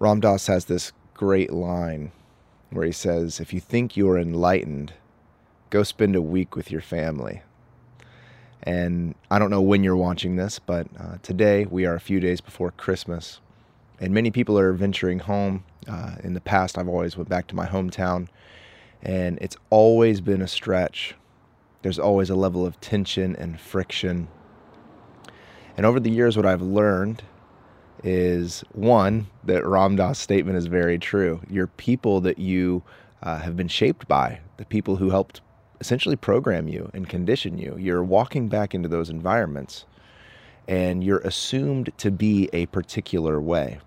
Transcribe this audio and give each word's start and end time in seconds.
Ram 0.00 0.18
Dass 0.18 0.46
has 0.46 0.64
this 0.64 0.92
great 1.12 1.52
line 1.52 2.10
where 2.70 2.86
he 2.86 2.92
says, 2.92 3.38
If 3.38 3.52
you 3.52 3.60
think 3.60 3.98
you're 3.98 4.16
enlightened, 4.16 4.94
go 5.68 5.82
spend 5.82 6.16
a 6.16 6.22
week 6.22 6.56
with 6.56 6.70
your 6.70 6.80
family. 6.80 7.42
And 8.62 9.14
I 9.30 9.38
don't 9.38 9.50
know 9.50 9.60
when 9.60 9.84
you're 9.84 9.96
watching 9.96 10.36
this, 10.36 10.58
but 10.58 10.86
uh, 10.98 11.18
today 11.22 11.66
we 11.66 11.84
are 11.84 11.94
a 11.94 12.00
few 12.00 12.18
days 12.18 12.40
before 12.40 12.70
Christmas, 12.70 13.40
and 14.00 14.14
many 14.14 14.30
people 14.30 14.58
are 14.58 14.72
venturing 14.72 15.18
home. 15.18 15.64
Uh, 15.86 16.16
in 16.24 16.32
the 16.32 16.40
past, 16.40 16.78
I've 16.78 16.88
always 16.88 17.18
went 17.18 17.28
back 17.28 17.46
to 17.48 17.54
my 17.54 17.66
hometown, 17.66 18.28
and 19.02 19.38
it's 19.42 19.56
always 19.68 20.22
been 20.22 20.40
a 20.40 20.48
stretch. 20.48 21.14
There's 21.82 21.98
always 21.98 22.30
a 22.30 22.34
level 22.34 22.64
of 22.64 22.80
tension 22.80 23.36
and 23.36 23.60
friction. 23.60 24.28
And 25.76 25.84
over 25.84 26.00
the 26.00 26.10
years, 26.10 26.38
what 26.38 26.46
I've 26.46 26.62
learned 26.62 27.22
is 28.04 28.64
one 28.72 29.26
that 29.44 29.66
Ram 29.66 29.96
Dass 29.96 30.18
statement 30.18 30.56
is 30.56 30.66
very 30.66 30.98
true. 30.98 31.40
Your 31.48 31.66
people 31.66 32.20
that 32.22 32.38
you 32.38 32.82
uh, 33.22 33.38
have 33.38 33.56
been 33.56 33.68
shaped 33.68 34.08
by, 34.08 34.40
the 34.56 34.64
people 34.64 34.96
who 34.96 35.10
helped 35.10 35.40
essentially 35.80 36.16
program 36.16 36.68
you 36.68 36.90
and 36.92 37.08
condition 37.08 37.58
you. 37.58 37.76
You're 37.78 38.04
walking 38.04 38.48
back 38.48 38.74
into 38.74 38.88
those 38.88 39.10
environments 39.10 39.86
and 40.68 41.02
you're 41.02 41.18
assumed 41.18 41.90
to 41.98 42.10
be 42.10 42.48
a 42.52 42.66
particular 42.66 43.40
way. 43.40 43.80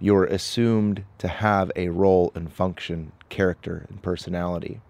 You're 0.00 0.24
assumed 0.24 1.04
to 1.18 1.28
have 1.28 1.70
a 1.76 1.88
role 1.88 2.32
and 2.34 2.52
function, 2.52 3.12
character, 3.28 3.86
and 3.88 4.02
personality. 4.02 4.80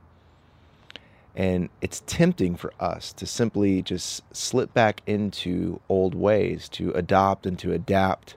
And 1.36 1.68
it's 1.80 2.02
tempting 2.06 2.56
for 2.56 2.72
us 2.78 3.12
to 3.14 3.26
simply 3.26 3.82
just 3.82 4.22
slip 4.34 4.72
back 4.72 5.02
into 5.06 5.80
old 5.88 6.14
ways, 6.14 6.68
to 6.70 6.92
adopt 6.92 7.44
and 7.46 7.58
to 7.58 7.72
adapt 7.72 8.36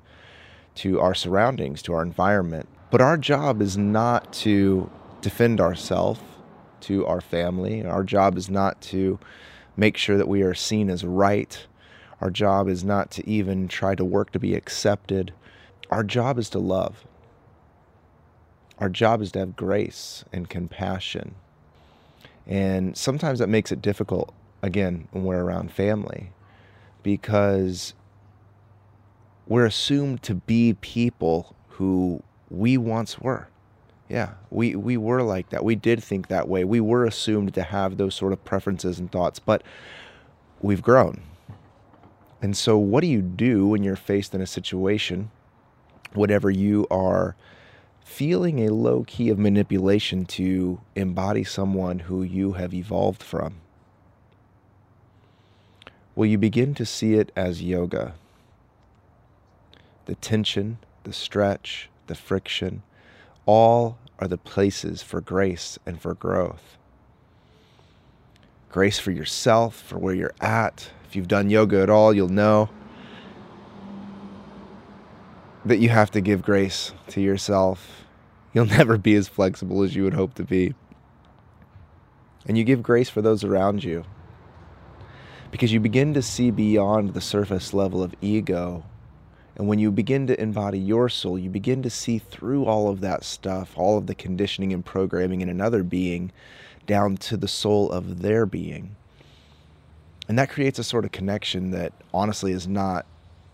to 0.76 1.00
our 1.00 1.14
surroundings, 1.14 1.82
to 1.84 1.94
our 1.94 2.02
environment. 2.02 2.68
But 2.90 3.02
our 3.02 3.18
job 3.18 3.62
is 3.62 3.78
not 3.78 4.34
to 4.34 4.90
defend 5.22 5.62
ourselves 5.62 6.22
to 6.82 7.06
our 7.06 7.22
family. 7.22 7.86
Our 7.86 8.04
job 8.04 8.38
is 8.38 8.50
not 8.50 8.82
to 8.84 9.20
make 9.76 9.98
sure 9.98 10.18
that 10.18 10.28
we 10.28 10.42
are 10.42 10.54
seen 10.54 10.90
as 10.90 11.04
right. 11.04 11.66
Our 12.22 12.32
job 12.32 12.68
is 12.68 12.84
not 12.84 13.12
to 13.12 13.30
even 13.30 13.68
try 13.68 13.94
to 13.96 14.06
work 14.06 14.32
to 14.32 14.40
be 14.40 14.56
accepted. 14.56 15.34
Our 15.92 16.04
job 16.04 16.40
is 16.40 16.50
to 16.52 16.60
love. 16.60 17.06
Our 18.80 18.90
job 18.90 19.22
is 19.22 19.32
to 19.34 19.40
have 19.40 19.56
grace 19.56 20.24
and 20.32 20.50
compassion. 20.50 21.36
And 22.48 22.96
sometimes 22.96 23.40
that 23.40 23.48
makes 23.48 23.72
it 23.72 23.82
difficult, 23.82 24.34
again, 24.62 25.08
when 25.12 25.24
we're 25.24 25.44
around 25.44 25.72
family, 25.72 26.32
because 27.04 27.94
we're 29.48 29.66
assumed 29.66 30.24
to 30.24 30.36
be 30.36 30.74
people 30.80 31.56
who 31.70 32.24
we 32.50 32.78
once 32.78 33.20
were. 33.20 33.48
Yeah, 34.10 34.32
we, 34.50 34.76
we 34.76 34.96
were 34.96 35.22
like 35.22 35.50
that. 35.50 35.66
We 35.66 35.76
did 35.76 36.02
think 36.02 36.28
that 36.30 36.48
way. 36.48 36.64
We 36.64 36.80
were 36.80 37.06
assumed 37.06 37.54
to 37.56 37.64
have 37.64 37.98
those 37.98 38.16
sort 38.16 38.32
of 38.32 38.44
preferences 38.46 39.00
and 39.00 39.12
thoughts, 39.12 39.40
but 39.40 39.64
we've 40.62 40.82
grown. 40.82 41.22
And 42.42 42.56
so, 42.56 42.78
what 42.78 43.02
do 43.02 43.08
you 43.08 43.22
do 43.22 43.68
when 43.68 43.84
you're 43.84 43.98
faced 43.98 44.34
in 44.34 44.42
a 44.42 44.48
situation, 44.48 45.32
whatever 46.14 46.50
you 46.50 46.88
are 46.90 47.36
feeling 48.08 48.66
a 48.66 48.74
low 48.74 49.04
key 49.04 49.30
of 49.30 49.38
manipulation 49.38 50.26
to 50.26 50.80
embody 50.96 51.44
someone 51.44 52.00
who 52.00 52.24
you 52.24 52.54
have 52.54 52.74
evolved 52.74 53.22
from? 53.22 53.56
Will 56.16 56.26
you 56.26 56.38
begin 56.38 56.74
to 56.76 56.86
see 56.86 57.14
it 57.14 57.32
as 57.36 57.62
yoga. 57.62 58.16
The 60.06 60.16
tension, 60.16 60.80
the 61.04 61.14
stretch, 61.14 61.90
the 62.08 62.16
friction, 62.16 62.82
all 63.46 64.00
are 64.18 64.28
the 64.28 64.38
places 64.38 65.04
for 65.04 65.22
grace 65.22 65.78
and 65.86 66.02
for 66.02 66.16
growth. 66.16 66.78
Grace 68.72 68.98
for 68.98 69.12
yourself, 69.12 69.76
for 69.76 70.00
where 70.00 70.16
you're 70.16 70.34
at. 70.42 70.90
If 71.08 71.16
you've 71.16 71.28
done 71.28 71.52
yoga 71.52 71.82
at 71.82 71.90
all, 71.90 72.14
you'll 72.14 72.30
know 72.30 72.70
that 75.68 75.78
you 75.78 75.90
have 75.90 76.12
to 76.12 76.22
give 76.22 76.42
grace 76.42 76.94
to 77.10 77.22
yourself. 77.22 78.06
You'll 78.54 78.66
never 78.80 78.98
be 78.98 79.16
as 79.16 79.28
flexible 79.28 79.84
as 79.84 79.96
you 79.96 80.04
would 80.04 80.14
hope 80.14 80.34
to 80.36 80.44
be. 80.44 80.74
And 82.46 82.58
you 82.58 82.64
give 82.64 82.82
grace 82.82 83.10
for 83.10 83.22
those 83.22 83.44
around 83.44 83.84
you 83.84 84.06
because 85.52 85.72
you 85.72 85.80
begin 85.80 86.14
to 86.14 86.22
see 86.22 86.52
beyond 86.52 87.14
the 87.14 87.22
surface 87.22 87.74
level 87.74 88.02
of 88.02 88.14
ego 88.22 88.84
and 89.58 89.68
when 89.68 89.80
you 89.80 89.92
begin 89.92 90.28
to 90.28 90.40
embody 90.40 90.78
your 90.78 91.10
soul, 91.10 91.40
you 91.40 91.50
begin 91.50 91.82
to 91.82 91.90
see 91.90 92.20
through 92.20 92.66
all 92.66 92.90
of 92.90 93.02
that 93.02 93.24
stuff, 93.24 93.74
all 93.76 93.98
of 93.98 94.06
the 94.06 94.14
conditioning 94.14 94.72
and 94.72 94.86
programming 94.86 95.42
in 95.42 95.50
another 95.50 95.82
being, 95.82 96.32
down 96.86 97.18
to 97.18 97.36
the 97.36 97.48
soul 97.48 97.92
of 97.92 98.22
their 98.22 98.46
being. 98.46 98.96
And 100.30 100.38
that 100.38 100.52
creates 100.52 100.78
a 100.78 100.84
sort 100.84 101.06
of 101.06 101.12
connection 101.12 101.72
that 101.72 101.92
honestly 102.14 102.52
is 102.52 102.68
not 102.68 103.08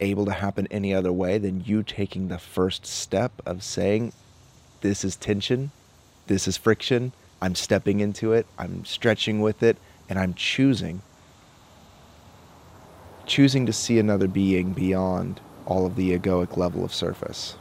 able 0.04 0.26
to 0.26 0.34
happen 0.34 0.68
any 0.70 0.94
other 0.94 1.12
way 1.12 1.38
than 1.38 1.64
you 1.66 1.82
taking 1.82 2.28
the 2.28 2.38
first 2.38 2.86
step 2.86 3.32
of 3.46 3.64
saying, 3.64 4.14
This 4.82 5.04
is 5.04 5.16
tension, 5.16 5.72
this 6.28 6.48
is 6.48 6.58
friction, 6.58 7.14
I'm 7.42 7.56
stepping 7.56 8.00
into 8.00 8.34
it, 8.34 8.46
I'm 8.58 8.86
stretching 8.86 9.42
with 9.42 9.64
it, 9.64 9.78
and 10.10 10.20
I'm 10.20 10.34
choosing. 10.34 11.02
Choosing 13.26 13.66
to 13.66 13.74
see 13.74 14.00
another 14.00 14.28
being 14.28 14.74
beyond 14.74 15.40
all 15.66 15.86
of 15.86 15.96
the 15.96 16.18
egoic 16.18 16.58
level 16.58 16.84
of 16.84 16.94
surface. 16.94 17.56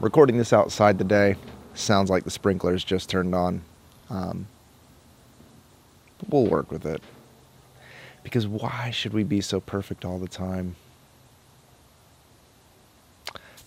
Recording 0.00 0.36
this 0.36 0.52
outside 0.52 0.98
today. 0.98 1.36
Sounds 1.74 2.10
like 2.10 2.24
the 2.24 2.30
sprinklers 2.30 2.84
just 2.84 3.08
turned 3.08 3.34
on. 3.34 3.62
Um, 4.10 4.46
we'll 6.28 6.46
work 6.46 6.70
with 6.70 6.84
it. 6.84 7.02
Because 8.22 8.46
why 8.46 8.90
should 8.90 9.14
we 9.14 9.24
be 9.24 9.40
so 9.40 9.60
perfect 9.60 10.04
all 10.04 10.18
the 10.18 10.28
time? 10.28 10.76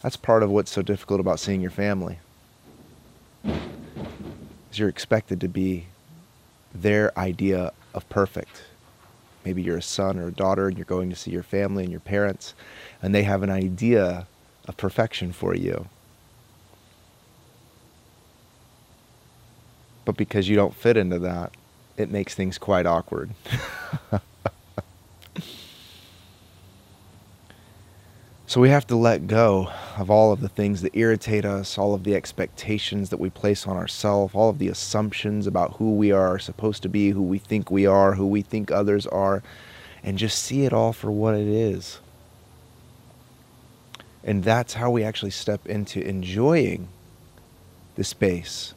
That's 0.06 0.18
part 0.18 0.44
of 0.44 0.52
what's 0.52 0.70
so 0.70 0.84
difficult 0.84 1.20
about 1.20 1.40
seeing 1.40 1.62
your 1.62 1.72
family. 1.72 2.20
Is 3.44 4.78
you're 4.78 4.88
expected 4.88 5.42
to 5.42 5.48
be 5.48 5.88
their 6.76 7.12
idea 7.18 7.72
of 7.92 8.08
perfect 8.08 8.66
maybe 9.44 9.64
you're 9.64 9.78
a 9.78 9.82
son 9.82 10.20
or 10.20 10.28
a 10.28 10.32
daughter 10.32 10.68
and 10.68 10.78
you're 10.78 10.86
going 10.86 11.10
to 11.10 11.16
see 11.16 11.32
your 11.32 11.42
family 11.42 11.82
and 11.82 11.92
your 11.92 12.00
parents, 12.00 12.54
and 13.02 13.16
they 13.16 13.24
have 13.24 13.42
an 13.42 13.50
idea 13.50 14.28
of 14.68 14.78
perfection 14.78 15.32
for 15.32 15.56
you. 15.56 15.88
But 20.04 20.18
because 20.18 20.48
you 20.48 20.56
don't 20.56 20.76
fit 20.76 20.98
into 20.98 21.18
that, 21.20 21.52
it 21.98 22.12
makes 22.12 22.36
things 22.36 22.60
quite 22.60 22.86
awkward. 22.86 23.32
So 28.48 28.62
we 28.62 28.70
have 28.70 28.86
to 28.88 28.96
let 28.96 29.28
go 29.28 29.70
of 29.98 30.12
all 30.12 30.32
of 30.32 30.42
the 30.42 30.50
things 30.50 30.82
that 30.82 30.96
irritate 30.96 31.46
us, 31.46 31.78
all 31.78 31.94
of 31.94 32.04
the 32.04 32.16
expectations 32.16 33.10
that 33.10 33.20
we 33.20 33.30
place 33.30 33.66
on 33.66 33.78
ourselves, 33.78 34.36
all 34.36 34.50
of 34.50 34.60
the 34.60 34.68
assumptions 34.68 35.48
about 35.48 35.74
who 35.74 35.96
we 35.96 36.12
are 36.12 36.38
supposed 36.38 36.84
to 36.84 36.90
be, 36.90 37.12
who 37.12 37.24
we 37.24 37.40
think 37.40 37.72
we 37.72 37.86
are, 37.86 38.16
who 38.16 38.28
we 38.28 38.42
think 38.42 38.72
others 38.72 39.08
are, 39.08 39.42
and 40.04 40.18
just 40.18 40.42
see 40.44 40.66
it 40.66 40.74
all 40.74 40.92
for 40.92 41.10
what 41.12 41.34
it 41.34 41.48
is. 41.48 42.00
And 44.24 44.44
that's 44.44 44.74
how 44.74 44.92
we 44.92 45.04
actually 45.04 45.32
step 45.32 45.66
into 45.66 46.06
enjoying 46.06 46.90
the 47.96 48.04
space 48.04 48.74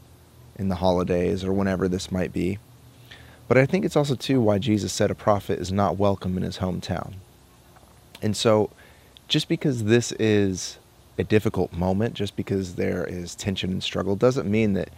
in 0.56 0.68
the 0.68 0.76
holidays 0.76 1.42
or 1.42 1.52
whenever 1.52 1.88
this 1.88 2.12
might 2.12 2.32
be. 2.32 2.58
But 3.48 3.56
I 3.56 3.64
think 3.64 3.84
it's 3.84 3.96
also, 3.96 4.14
too, 4.14 4.40
why 4.40 4.58
Jesus 4.58 4.92
said 4.92 5.10
a 5.10 5.14
prophet 5.14 5.58
is 5.58 5.72
not 5.72 5.96
welcome 5.96 6.36
in 6.36 6.42
his 6.42 6.58
hometown. 6.58 7.14
And 8.20 8.36
so, 8.36 8.70
just 9.26 9.48
because 9.48 9.84
this 9.84 10.12
is 10.12 10.78
a 11.18 11.24
difficult 11.24 11.72
moment, 11.72 12.14
just 12.14 12.36
because 12.36 12.76
there 12.76 13.04
is 13.04 13.34
tension 13.34 13.70
and 13.70 13.82
struggle, 13.82 14.16
doesn't 14.16 14.48
mean 14.48 14.74
that 14.74 14.90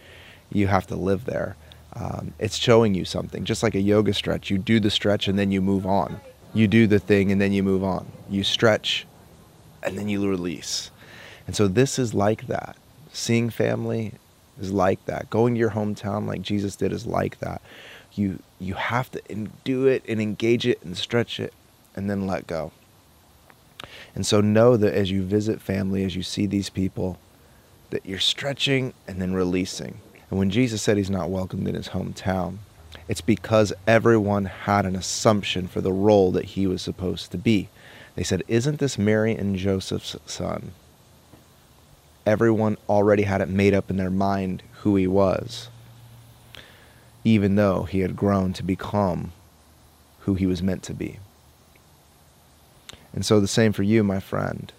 you 0.51 0.67
have 0.67 0.87
to 0.87 0.95
live 0.95 1.25
there. 1.25 1.55
Um, 1.93 2.33
it's 2.39 2.57
showing 2.57 2.93
you 2.93 3.05
something. 3.05 3.43
Just 3.43 3.63
like 3.63 3.75
a 3.75 3.81
yoga 3.81 4.13
stretch, 4.13 4.49
you 4.49 4.57
do 4.57 4.79
the 4.79 4.89
stretch 4.89 5.27
and 5.27 5.37
then 5.37 5.51
you 5.51 5.61
move 5.61 5.85
on. 5.85 6.21
You 6.53 6.67
do 6.67 6.87
the 6.87 6.99
thing 6.99 7.31
and 7.31 7.41
then 7.41 7.51
you 7.51 7.63
move 7.63 7.83
on. 7.83 8.11
You 8.29 8.43
stretch 8.43 9.05
and 9.83 9.97
then 9.97 10.07
you 10.07 10.27
release. 10.29 10.91
And 11.47 11.55
so 11.55 11.67
this 11.67 11.97
is 11.99 12.13
like 12.13 12.47
that. 12.47 12.77
Seeing 13.11 13.49
family 13.49 14.13
is 14.59 14.71
like 14.71 15.03
that. 15.05 15.29
Going 15.29 15.55
to 15.55 15.59
your 15.59 15.71
hometown 15.71 16.27
like 16.27 16.41
Jesus 16.41 16.75
did 16.75 16.93
is 16.93 17.05
like 17.05 17.39
that. 17.39 17.61
You 18.13 18.39
you 18.59 18.73
have 18.75 19.09
to 19.11 19.21
do 19.63 19.87
it 19.87 20.03
and 20.07 20.21
engage 20.21 20.67
it 20.67 20.81
and 20.83 20.97
stretch 20.97 21.39
it 21.39 21.53
and 21.95 22.09
then 22.09 22.27
let 22.27 22.47
go. 22.47 22.71
And 24.15 24.25
so 24.25 24.41
know 24.41 24.77
that 24.77 24.93
as 24.93 25.11
you 25.11 25.23
visit 25.23 25.61
family, 25.61 26.03
as 26.03 26.15
you 26.15 26.23
see 26.23 26.45
these 26.45 26.69
people, 26.69 27.17
that 27.89 28.05
you're 28.05 28.19
stretching 28.19 28.93
and 29.07 29.21
then 29.21 29.33
releasing. 29.33 29.99
And 30.29 30.39
when 30.39 30.49
Jesus 30.49 30.81
said 30.81 30.97
he's 30.97 31.09
not 31.09 31.29
welcomed 31.29 31.67
in 31.67 31.75
his 31.75 31.89
hometown, 31.89 32.57
it's 33.07 33.21
because 33.21 33.73
everyone 33.87 34.45
had 34.45 34.85
an 34.85 34.95
assumption 34.95 35.67
for 35.67 35.81
the 35.81 35.91
role 35.91 36.31
that 36.31 36.45
he 36.45 36.67
was 36.67 36.81
supposed 36.81 37.31
to 37.31 37.37
be. 37.37 37.69
They 38.15 38.23
said, 38.23 38.43
Isn't 38.47 38.79
this 38.79 38.97
Mary 38.97 39.35
and 39.35 39.55
Joseph's 39.55 40.15
son? 40.25 40.71
everyone 42.25 42.77
already 42.87 43.23
had 43.23 43.41
it 43.41 43.49
made 43.49 43.73
up 43.73 43.89
in 43.89 43.97
their 43.97 44.09
mind 44.11 44.63
who 44.81 44.95
he 44.95 45.07
was, 45.07 45.69
even 47.23 47.55
though 47.55 47.83
he 47.83 47.99
had 47.99 48.15
grown 48.15 48.53
to 48.53 48.63
become 48.63 49.31
who 50.21 50.35
he 50.35 50.45
was 50.45 50.61
meant 50.61 50.83
to 50.83 50.93
be. 50.93 51.19
And 53.13 53.25
so, 53.25 53.39
the 53.39 53.47
same 53.47 53.73
for 53.73 53.83
you, 53.83 54.03
my 54.03 54.19
friend, 54.19 54.71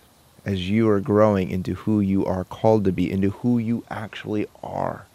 as 0.44 0.68
you 0.68 0.88
are 0.88 1.00
growing 1.00 1.50
into 1.50 1.74
who 1.74 2.00
you 2.00 2.24
are 2.24 2.44
called 2.44 2.84
to 2.84 2.92
be, 2.92 3.10
into 3.10 3.30
who 3.30 3.58
you 3.58 3.84
actually 3.90 4.46
are. 4.62 5.06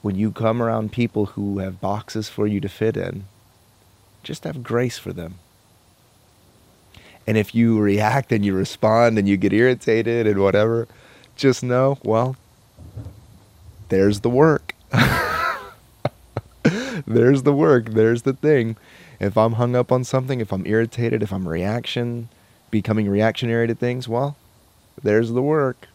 When 0.00 0.16
you 0.16 0.32
come 0.32 0.62
around 0.62 0.90
people 0.90 1.26
who 1.26 1.58
have 1.58 1.80
boxes 1.80 2.28
for 2.28 2.46
you 2.46 2.60
to 2.60 2.68
fit 2.68 2.96
in, 2.96 3.24
just 4.22 4.44
have 4.44 4.62
grace 4.62 4.98
for 4.98 5.12
them. 5.12 5.34
And 7.26 7.36
if 7.36 7.54
you 7.54 7.78
react 7.78 8.32
and 8.32 8.44
you 8.44 8.54
respond 8.54 9.18
and 9.18 9.28
you 9.28 9.36
get 9.36 9.52
irritated 9.52 10.26
and 10.26 10.40
whatever, 10.40 10.88
just 11.36 11.62
know, 11.62 11.98
well, 12.02 12.36
there's 13.90 14.20
the 14.20 14.30
work. 14.30 14.74
there's 17.06 17.42
the 17.42 17.52
work. 17.52 17.90
There's 17.90 18.22
the 18.22 18.32
thing. 18.32 18.76
If 19.20 19.36
I'm 19.36 19.52
hung 19.54 19.76
up 19.76 19.92
on 19.92 20.04
something, 20.04 20.40
if 20.40 20.52
I'm 20.52 20.66
irritated, 20.66 21.22
if 21.22 21.32
I'm 21.32 21.48
reaction, 21.48 22.28
becoming 22.70 23.08
reactionary 23.08 23.66
to 23.68 23.74
things, 23.74 24.08
well, 24.08 24.36
there's 25.02 25.30
the 25.30 25.42
work. 25.42 25.88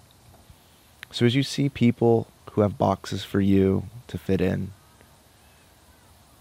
So 1.12 1.26
as 1.26 1.36
you 1.36 1.44
see 1.44 1.70
people 1.70 2.28
who 2.52 2.62
have 2.62 2.78
boxes 2.78 3.24
for 3.24 3.42
you 3.42 3.88
to 4.08 4.18
fit 4.18 4.42
in, 4.42 4.72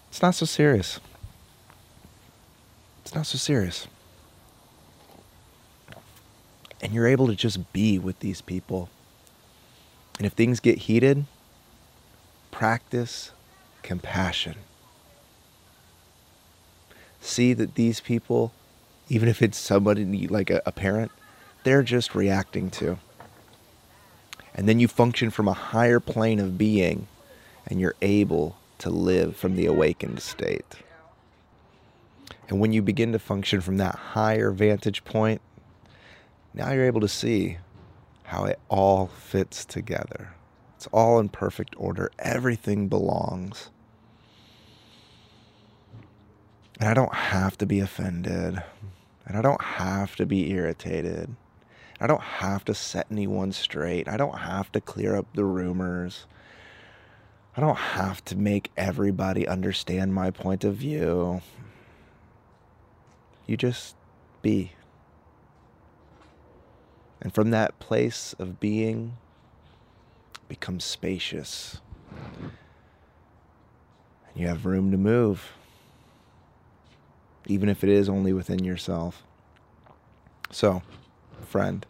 it's 0.08 0.22
not 0.22 0.34
so 0.34 0.46
serious. 0.46 1.00
It's 3.02 3.14
not 3.14 3.26
so 3.26 3.38
serious. 3.38 3.86
And 6.82 6.92
you're 6.92 7.06
able 7.06 7.26
to 7.26 7.34
just 7.34 7.72
be 7.72 7.98
with 7.98 8.20
these 8.20 8.40
people. 8.40 8.88
And 10.18 10.26
if 10.26 10.32
things 10.32 10.60
get 10.60 10.78
heated, 10.78 11.26
practice 12.50 13.32
compassion. 13.86 14.56
See 17.20 17.54
that 17.54 17.74
these 17.74 18.00
people, 18.00 18.52
even 19.08 19.28
if 19.28 19.40
it's 19.40 19.56
somebody 19.56 20.04
like 20.28 20.50
a, 20.50 20.60
a 20.66 20.72
parent, 20.72 21.10
they're 21.64 21.82
just 21.82 22.14
reacting 22.14 22.70
to. 22.72 22.98
And 24.54 24.68
then 24.68 24.78
you 24.78 24.88
function 24.88 25.30
from 25.30 25.48
a 25.48 25.52
higher 25.52 26.00
plane 26.00 26.38
of 26.38 26.58
being 26.58 27.08
and 27.66 27.80
you're 27.80 27.96
able 28.02 28.56
to 28.78 28.90
live 28.90 29.36
from 29.36 29.56
the 29.56 29.66
awakened 29.66 30.20
state. 30.20 30.76
And 32.48 32.60
when 32.60 32.72
you 32.72 32.82
begin 32.82 33.12
to 33.12 33.18
function 33.18 33.60
from 33.60 33.76
that 33.78 33.94
higher 33.94 34.50
vantage 34.50 35.04
point, 35.04 35.40
now 36.54 36.72
you're 36.72 36.84
able 36.84 37.00
to 37.00 37.08
see 37.08 37.58
how 38.24 38.44
it 38.44 38.58
all 38.68 39.06
fits 39.06 39.64
together. 39.64 40.34
It's 40.76 40.86
all 40.88 41.18
in 41.18 41.28
perfect 41.28 41.74
order, 41.76 42.10
everything 42.18 42.88
belongs. 42.88 43.70
And 46.78 46.88
I 46.88 46.94
don't 46.94 47.14
have 47.14 47.56
to 47.58 47.66
be 47.66 47.80
offended. 47.80 48.62
And 49.26 49.36
I 49.36 49.42
don't 49.42 49.62
have 49.62 50.14
to 50.16 50.26
be 50.26 50.50
irritated. 50.50 51.34
I 52.00 52.06
don't 52.06 52.22
have 52.22 52.64
to 52.66 52.74
set 52.74 53.06
anyone 53.10 53.52
straight. 53.52 54.08
I 54.08 54.16
don't 54.16 54.38
have 54.38 54.70
to 54.72 54.80
clear 54.80 55.16
up 55.16 55.26
the 55.34 55.44
rumors. 55.44 56.26
I 57.56 57.60
don't 57.60 57.76
have 57.76 58.22
to 58.26 58.36
make 58.36 58.70
everybody 58.76 59.48
understand 59.48 60.12
my 60.12 60.30
point 60.30 60.62
of 60.62 60.74
view. 60.74 61.40
You 63.46 63.56
just 63.56 63.96
be. 64.42 64.72
And 67.22 67.34
from 67.34 67.50
that 67.50 67.78
place 67.78 68.34
of 68.38 68.60
being 68.60 69.16
becomes 70.48 70.84
spacious. 70.84 71.80
And 72.42 72.52
you 74.34 74.48
have 74.48 74.66
room 74.66 74.90
to 74.90 74.98
move, 74.98 75.52
even 77.46 77.68
if 77.68 77.82
it 77.82 77.90
is 77.90 78.08
only 78.08 78.32
within 78.32 78.64
yourself. 78.64 79.22
So, 80.50 80.82
friend, 81.46 81.84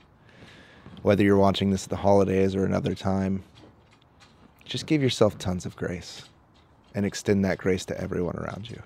whether 1.03 1.23
you're 1.23 1.37
watching 1.37 1.71
this 1.71 1.85
at 1.85 1.91
the 1.91 1.97
holidays 1.97 2.55
or 2.55 2.65
another 2.65 2.95
time, 2.95 3.45
just 4.65 4.87
give 4.87 5.03
yourself 5.03 5.39
tons 5.39 5.67
of 5.67 5.77
grace 5.77 6.25
and 6.95 7.07
extend 7.07 7.45
that 7.45 7.59
grace 7.59 7.85
to 7.87 8.01
everyone 8.01 8.37
around 8.37 8.71
you. 8.71 8.83